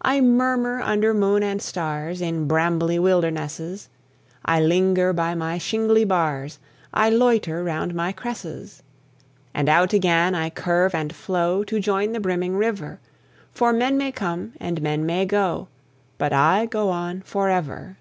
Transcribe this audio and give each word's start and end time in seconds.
I 0.00 0.22
murmur 0.22 0.80
under 0.80 1.12
moon 1.12 1.42
and 1.42 1.60
stars 1.60 2.22
In 2.22 2.48
brambly 2.48 2.98
wildernesses; 2.98 3.90
I 4.42 4.58
linger 4.58 5.12
by 5.12 5.34
my 5.34 5.58
shingly 5.58 6.02
bars; 6.06 6.58
I 6.94 7.10
loiter 7.10 7.62
round 7.62 7.94
my 7.94 8.10
cresses. 8.10 8.82
And 9.52 9.68
out 9.68 9.92
again 9.92 10.34
I 10.34 10.48
curve 10.48 10.94
and 10.94 11.14
flow 11.14 11.62
To 11.64 11.78
join 11.78 12.12
the 12.12 12.20
brimming 12.20 12.56
river; 12.56 13.00
For 13.52 13.70
men 13.70 13.98
may 13.98 14.12
come 14.12 14.54
and 14.58 14.80
men 14.80 15.04
may 15.04 15.26
go, 15.26 15.68
But 16.16 16.32
I 16.32 16.64
go 16.64 16.88
on 16.88 17.20
forever. 17.20 17.98